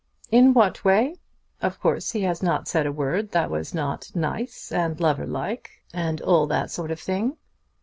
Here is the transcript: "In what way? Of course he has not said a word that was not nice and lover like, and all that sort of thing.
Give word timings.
"In 0.31 0.55
what 0.55 0.83
way? 0.83 1.13
Of 1.61 1.79
course 1.79 2.09
he 2.13 2.21
has 2.21 2.41
not 2.41 2.67
said 2.67 2.87
a 2.87 2.91
word 2.91 3.33
that 3.33 3.51
was 3.51 3.75
not 3.75 4.09
nice 4.15 4.71
and 4.71 4.99
lover 4.99 5.27
like, 5.27 5.83
and 5.93 6.19
all 6.21 6.47
that 6.47 6.71
sort 6.71 6.89
of 6.89 6.99
thing. 6.99 7.37